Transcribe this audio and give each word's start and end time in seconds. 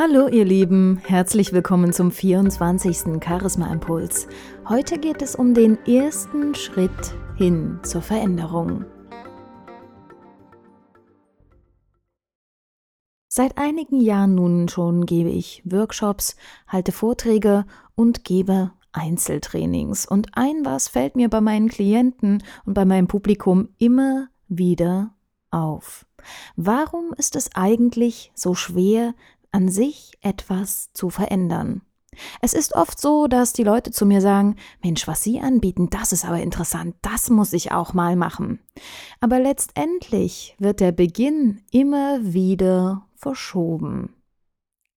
Hallo 0.00 0.28
ihr 0.28 0.44
Lieben, 0.44 0.98
herzlich 0.98 1.52
willkommen 1.52 1.92
zum 1.92 2.12
24. 2.12 3.20
Charisma 3.20 3.72
Impuls. 3.72 4.28
Heute 4.68 4.96
geht 4.96 5.22
es 5.22 5.34
um 5.34 5.54
den 5.54 5.76
ersten 5.86 6.54
Schritt 6.54 7.16
hin 7.36 7.80
zur 7.82 8.00
Veränderung. 8.00 8.84
Seit 13.26 13.58
einigen 13.58 14.00
Jahren 14.00 14.36
nun 14.36 14.68
schon 14.68 15.04
gebe 15.04 15.30
ich 15.30 15.62
Workshops, 15.64 16.36
halte 16.68 16.92
Vorträge 16.92 17.66
und 17.96 18.22
gebe 18.22 18.70
Einzeltrainings. 18.92 20.06
Und 20.06 20.28
ein 20.34 20.64
was 20.64 20.86
fällt 20.86 21.16
mir 21.16 21.28
bei 21.28 21.40
meinen 21.40 21.68
Klienten 21.68 22.44
und 22.64 22.74
bei 22.74 22.84
meinem 22.84 23.08
Publikum 23.08 23.70
immer 23.78 24.28
wieder 24.46 25.12
auf. 25.50 26.06
Warum 26.56 27.12
ist 27.16 27.36
es 27.36 27.50
eigentlich 27.54 28.30
so 28.34 28.54
schwer, 28.54 29.14
an 29.52 29.68
sich 29.68 30.12
etwas 30.20 30.92
zu 30.92 31.10
verändern. 31.10 31.82
Es 32.40 32.54
ist 32.54 32.74
oft 32.74 33.00
so, 33.00 33.26
dass 33.26 33.52
die 33.52 33.64
Leute 33.64 33.90
zu 33.90 34.06
mir 34.06 34.20
sagen, 34.20 34.56
Mensch, 34.82 35.06
was 35.06 35.22
Sie 35.22 35.40
anbieten, 35.40 35.90
das 35.90 36.12
ist 36.12 36.24
aber 36.24 36.40
interessant, 36.40 36.96
das 37.02 37.30
muss 37.30 37.52
ich 37.52 37.72
auch 37.72 37.94
mal 37.94 38.16
machen. 38.16 38.60
Aber 39.20 39.38
letztendlich 39.38 40.56
wird 40.58 40.80
der 40.80 40.92
Beginn 40.92 41.62
immer 41.70 42.18
wieder 42.22 43.06
verschoben. 43.14 44.14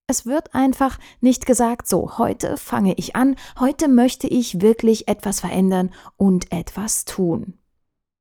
Es 0.06 0.26
wird 0.26 0.54
einfach 0.54 0.98
nicht 1.20 1.46
gesagt, 1.46 1.86
so, 1.86 2.18
heute 2.18 2.56
fange 2.56 2.94
ich 2.94 3.14
an, 3.16 3.36
heute 3.58 3.88
möchte 3.88 4.26
ich 4.26 4.60
wirklich 4.60 5.08
etwas 5.08 5.40
verändern 5.40 5.90
und 6.16 6.52
etwas 6.52 7.04
tun. 7.04 7.54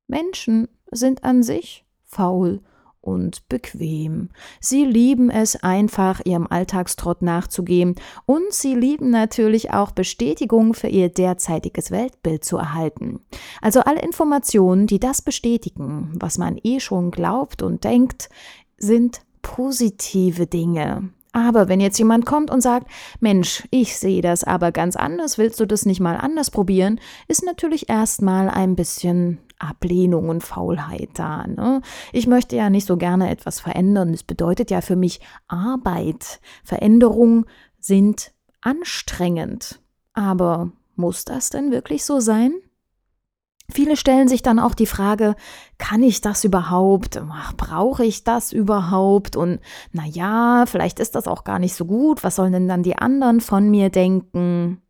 Menschen 0.08 0.68
sind 0.92 1.24
an 1.24 1.44
sich 1.44 1.86
faul 2.04 2.62
und 3.02 3.48
bequem. 3.50 4.30
Sie 4.60 4.86
lieben 4.86 5.30
es 5.30 5.62
einfach, 5.62 6.22
ihrem 6.24 6.48
Alltagstrott 6.48 7.22
nachzugehen 7.22 7.96
und 8.26 8.54
sie 8.54 8.76
lieben 8.76 9.10
natürlich 9.10 9.72
auch 9.72 9.92
Bestätigung 9.92 10.74
für 10.74 10.88
ihr 10.88 11.10
derzeitiges 11.10 11.92
Weltbild 11.92 12.46
zu 12.46 12.58
erhalten. 12.58 13.20
Also 13.62 13.82
alle 13.82 14.02
Informationen, 14.02 14.88
die 14.88 15.00
das 15.00 15.22
bestätigen, 15.22 16.14
was 16.20 16.38
man 16.38 16.60
eh 16.64 16.80
schon 16.80 17.12
glaubt 17.12 17.64
und 17.64 17.84
denkt, 17.84 18.30
sind 18.78 19.22
positive 19.42 20.48
Dinge. 20.48 21.10
Aber 21.34 21.70
wenn 21.70 21.80
jetzt 21.80 21.98
jemand 21.98 22.26
kommt 22.26 22.52
und 22.52 22.62
sagt, 22.62 22.88
Mensch, 23.22 23.64
ich 23.72 23.98
sehe 23.98 24.22
das 24.22 24.44
aber 24.44 24.72
ganz 24.72 24.98
anders, 24.98 25.38
willst 25.38 25.60
du 25.60 25.66
das 25.66 25.86
nicht 25.86 26.02
mal 26.02 26.18
anders 26.18 26.52
probieren, 26.52 27.00
ist 27.28 27.46
natürlich 27.46 27.90
erstmal 27.90 28.50
ein 28.50 28.76
bisschen 28.76 29.40
Ablehnung 29.62 30.30
und 30.30 30.44
Faulheit 30.44 31.10
da. 31.14 31.46
Ne? 31.48 31.82
Ich 32.12 32.28
möchte 32.28 32.56
ja 32.56 32.70
nicht 32.70 32.86
so 32.88 32.98
gerne 32.98 33.30
etwas 33.30 33.60
verändern. 33.60 34.12
Das 34.12 34.24
bedeutet 34.24 34.72
ja 34.72 34.82
für 34.82 34.96
mich 34.96 35.22
Arbeit. 35.48 36.40
Veränderungen 36.64 37.46
sind 37.80 38.32
anstrengend. 38.62 39.80
Aber 40.14 40.72
muss 40.96 41.26
das 41.26 41.50
denn 41.50 41.72
wirklich 41.72 42.04
so 42.06 42.20
sein? 42.20 42.54
Viele 43.70 43.96
stellen 43.96 44.28
sich 44.28 44.44
dann 44.44 44.60
auch 44.60 44.74
die 44.74 44.86
Frage, 44.86 45.36
kann 45.78 46.04
ich 46.04 46.20
das 46.20 46.44
überhaupt? 46.44 47.22
Brauche 47.56 48.04
ich 48.04 48.26
das 48.26 48.52
überhaupt? 48.52 49.38
Und 49.38 49.60
na 49.94 50.06
ja, 50.06 50.66
vielleicht 50.68 51.00
ist 51.00 51.16
das 51.16 51.28
auch 51.28 51.46
gar 51.46 51.58
nicht 51.58 51.76
so 51.76 51.86
gut. 51.86 52.24
Was 52.24 52.36
sollen 52.36 52.52
denn 52.52 52.68
dann 52.68 52.84
die 52.84 52.98
anderen 52.98 53.40
von 53.40 53.72
mir 53.72 53.90
denken? 53.90 54.82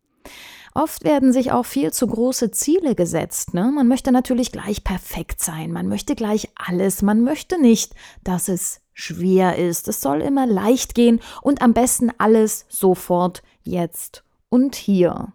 Oft 0.74 1.04
werden 1.04 1.32
sich 1.32 1.52
auch 1.52 1.66
viel 1.66 1.92
zu 1.92 2.06
große 2.06 2.50
Ziele 2.50 2.94
gesetzt. 2.94 3.52
Ne? 3.52 3.70
Man 3.70 3.88
möchte 3.88 4.10
natürlich 4.10 4.52
gleich 4.52 4.84
perfekt 4.84 5.40
sein, 5.40 5.70
man 5.70 5.86
möchte 5.86 6.14
gleich 6.14 6.48
alles, 6.54 7.02
man 7.02 7.22
möchte 7.22 7.60
nicht, 7.60 7.94
dass 8.24 8.48
es 8.48 8.80
schwer 8.94 9.58
ist. 9.58 9.88
Es 9.88 10.00
soll 10.00 10.22
immer 10.22 10.46
leicht 10.46 10.94
gehen 10.94 11.20
und 11.42 11.60
am 11.60 11.74
besten 11.74 12.10
alles 12.18 12.64
sofort, 12.68 13.42
jetzt 13.62 14.24
und 14.48 14.74
hier. 14.74 15.32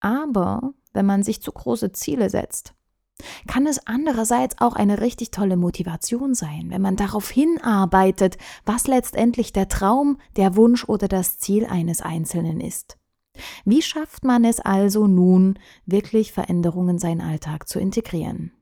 Aber 0.00 0.72
wenn 0.92 1.06
man 1.06 1.22
sich 1.22 1.42
zu 1.42 1.50
große 1.50 1.92
Ziele 1.92 2.30
setzt, 2.30 2.74
kann 3.46 3.66
es 3.66 3.86
andererseits 3.86 4.60
auch 4.60 4.74
eine 4.74 5.00
richtig 5.00 5.30
tolle 5.30 5.56
Motivation 5.56 6.34
sein, 6.34 6.66
wenn 6.70 6.82
man 6.82 6.96
darauf 6.96 7.30
hinarbeitet, 7.30 8.38
was 8.64 8.86
letztendlich 8.86 9.52
der 9.52 9.68
Traum, 9.68 10.18
der 10.36 10.56
Wunsch 10.56 10.84
oder 10.88 11.08
das 11.08 11.38
Ziel 11.38 11.64
eines 11.66 12.02
Einzelnen 12.02 12.60
ist. 12.60 12.98
Wie 13.64 13.82
schafft 13.82 14.24
man 14.24 14.44
es 14.44 14.60
also 14.60 15.06
nun, 15.06 15.58
wirklich 15.86 16.32
Veränderungen 16.32 16.90
in 16.90 16.98
seinen 16.98 17.20
Alltag 17.20 17.68
zu 17.68 17.78
integrieren? 17.80 18.52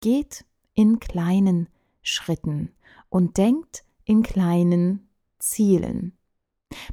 Geht 0.00 0.44
in 0.74 1.00
kleinen 1.00 1.68
Schritten 2.02 2.72
und 3.08 3.36
denkt 3.36 3.84
in 4.04 4.22
kleinen 4.22 5.08
Zielen. 5.38 6.12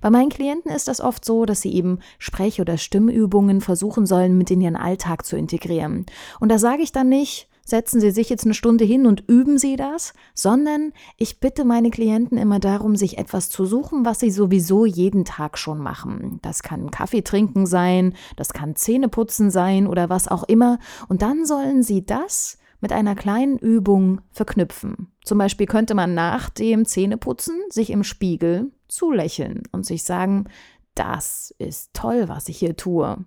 Bei 0.01 0.09
meinen 0.09 0.29
Klienten 0.29 0.71
ist 0.71 0.87
das 0.87 1.01
oft 1.01 1.25
so, 1.25 1.45
dass 1.45 1.61
sie 1.61 1.73
eben 1.73 1.99
Sprech- 2.17 2.61
oder 2.61 2.77
Stimmübungen 2.77 3.61
versuchen 3.61 4.05
sollen, 4.05 4.37
mit 4.37 4.49
in 4.51 4.61
ihren 4.61 4.77
Alltag 4.77 5.25
zu 5.25 5.35
integrieren. 5.35 6.05
Und 6.39 6.49
da 6.49 6.59
sage 6.59 6.81
ich 6.81 6.91
dann 6.91 7.09
nicht, 7.09 7.49
setzen 7.65 7.99
Sie 7.99 8.11
sich 8.11 8.29
jetzt 8.29 8.45
eine 8.45 8.53
Stunde 8.53 8.85
hin 8.85 9.05
und 9.05 9.25
üben 9.27 9.57
Sie 9.57 9.75
das, 9.75 10.13
sondern 10.33 10.93
ich 11.17 11.39
bitte 11.39 11.65
meine 11.65 11.89
Klienten 11.89 12.37
immer 12.37 12.59
darum, 12.59 12.95
sich 12.95 13.17
etwas 13.17 13.49
zu 13.49 13.65
suchen, 13.65 14.05
was 14.05 14.19
sie 14.19 14.31
sowieso 14.31 14.85
jeden 14.85 15.25
Tag 15.25 15.57
schon 15.57 15.79
machen. 15.79 16.39
Das 16.41 16.63
kann 16.63 16.91
Kaffee 16.91 17.23
trinken 17.23 17.65
sein, 17.65 18.13
das 18.37 18.53
kann 18.53 18.75
Zähneputzen 18.75 19.51
sein 19.51 19.87
oder 19.87 20.09
was 20.09 20.27
auch 20.27 20.43
immer. 20.43 20.79
Und 21.09 21.21
dann 21.21 21.45
sollen 21.45 21.83
Sie 21.83 22.05
das 22.05 22.57
mit 22.81 22.93
einer 22.93 23.15
kleinen 23.15 23.57
Übung 23.57 24.21
verknüpfen. 24.31 25.11
Zum 25.23 25.39
Beispiel 25.39 25.65
könnte 25.65 25.95
man 25.95 26.13
nach 26.13 26.49
dem 26.49 26.85
Zähneputzen 26.85 27.55
sich 27.69 27.89
im 27.89 28.03
Spiegel 28.03 28.71
zulächeln 28.87 29.63
und 29.71 29.85
sich 29.85 30.03
sagen, 30.03 30.45
das 30.93 31.53
ist 31.57 31.93
toll, 31.93 32.25
was 32.27 32.47
ich 32.47 32.57
hier 32.57 32.75
tue. 32.75 33.25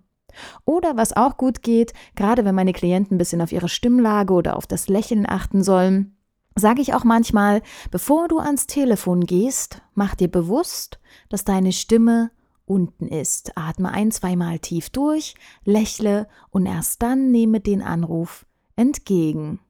Oder 0.65 0.97
was 0.97 1.17
auch 1.17 1.37
gut 1.37 1.63
geht, 1.63 1.93
gerade 2.15 2.45
wenn 2.45 2.55
meine 2.55 2.73
Klienten 2.73 3.15
ein 3.15 3.19
bisschen 3.19 3.41
auf 3.41 3.53
ihre 3.53 3.69
Stimmlage 3.69 4.33
oder 4.33 4.57
auf 4.57 4.67
das 4.67 4.89
Lächeln 4.89 5.27
achten 5.29 5.63
sollen, 5.63 6.17
sage 6.55 6.83
ich 6.83 6.95
auch 6.95 7.05
manchmal, 7.05 7.63
bevor 7.91 8.29
du 8.29 8.39
ans 8.39 8.67
Telefon 8.67 9.25
gehst, 9.25 9.83
mach 9.95 10.15
dir 10.15 10.29
bewusst, 10.29 10.99
dass 11.29 11.45
deine 11.45 11.73
Stimme 11.73 12.31
unten 12.67 13.09
ist. 13.09 13.57
Atme 13.57 13.91
ein, 13.91 14.11
zweimal 14.11 14.59
tief 14.59 14.91
durch, 14.91 15.35
lächle 15.65 16.29
und 16.51 16.67
erst 16.67 17.03
dann 17.03 17.31
nehme 17.31 17.61
den 17.61 17.83
Anruf 17.83 18.47
entgegen. 18.77 19.61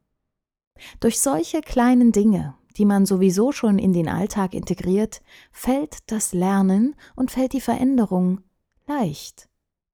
Durch 1.01 1.21
solche 1.21 1.61
kleinen 1.61 2.13
Dinge, 2.13 2.55
die 2.77 2.85
man 2.85 3.07
sowieso 3.07 3.53
schon 3.53 3.79
in 3.79 3.93
den 3.93 4.09
Alltag 4.09 4.55
integriert, 4.55 5.23
fällt 5.51 6.11
das 6.11 6.33
Lernen 6.33 6.95
und 7.17 7.31
fällt 7.31 7.53
die 7.53 7.61
Veränderung 7.61 8.41
leicht. 8.87 9.48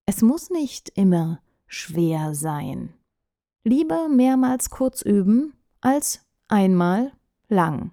Es 0.07 0.23
muss 0.23 0.51
nicht 0.51 0.91
immer 0.91 1.41
schwer 1.67 2.35
sein. 2.35 2.93
Lieber 3.65 4.09
mehrmals 4.09 4.69
kurz 4.69 5.01
üben 5.01 5.55
als 5.81 6.21
einmal 6.49 7.13
lang. 7.49 7.93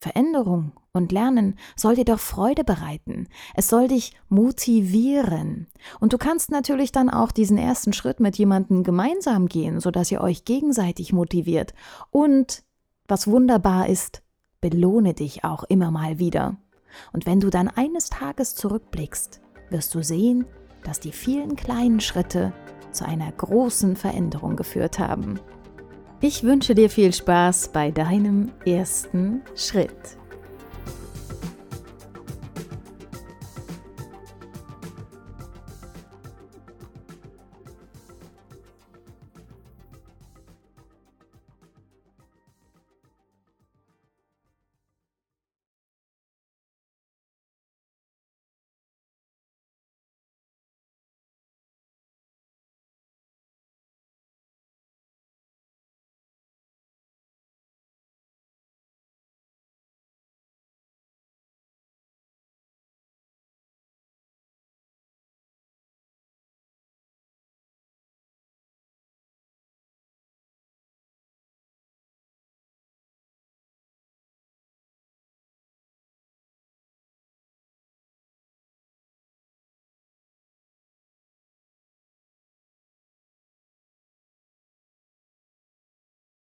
Veränderung 0.00 0.72
und 0.92 1.12
Lernen 1.12 1.56
soll 1.76 1.96
dir 1.96 2.04
doch 2.04 2.18
Freude 2.18 2.64
bereiten. 2.64 3.28
Es 3.54 3.68
soll 3.68 3.88
dich 3.88 4.16
motivieren. 4.28 5.68
Und 6.00 6.12
du 6.12 6.18
kannst 6.18 6.50
natürlich 6.50 6.92
dann 6.92 7.10
auch 7.10 7.32
diesen 7.32 7.58
ersten 7.58 7.92
Schritt 7.92 8.20
mit 8.20 8.36
jemandem 8.36 8.82
gemeinsam 8.82 9.46
gehen, 9.46 9.80
sodass 9.80 10.10
ihr 10.10 10.20
euch 10.20 10.44
gegenseitig 10.44 11.12
motiviert. 11.12 11.74
Und 12.10 12.64
was 13.06 13.26
wunderbar 13.28 13.88
ist, 13.88 14.22
belohne 14.60 15.14
dich 15.14 15.44
auch 15.44 15.64
immer 15.64 15.90
mal 15.90 16.18
wieder. 16.18 16.56
Und 17.12 17.26
wenn 17.26 17.40
du 17.40 17.50
dann 17.50 17.68
eines 17.68 18.10
Tages 18.10 18.54
zurückblickst, 18.54 19.40
wirst 19.70 19.94
du 19.94 20.02
sehen, 20.02 20.46
dass 20.84 21.00
die 21.00 21.12
vielen 21.12 21.56
kleinen 21.56 22.00
Schritte 22.00 22.52
zu 22.92 23.06
einer 23.06 23.30
großen 23.30 23.96
Veränderung 23.96 24.56
geführt 24.56 24.98
haben. 24.98 25.38
Ich 26.20 26.42
wünsche 26.42 26.74
dir 26.74 26.90
viel 26.90 27.12
Spaß 27.12 27.68
bei 27.68 27.90
deinem 27.90 28.50
ersten 28.66 29.42
Schritt. 29.54 30.18